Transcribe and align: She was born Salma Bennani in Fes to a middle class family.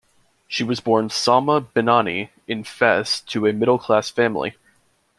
She 0.47 0.63
was 0.63 0.79
born 0.79 1.09
Salma 1.09 1.61
Bennani 1.63 2.29
in 2.47 2.63
Fes 2.63 3.21
to 3.27 3.45
a 3.45 3.53
middle 3.53 3.77
class 3.77 4.09
family. 4.09 4.55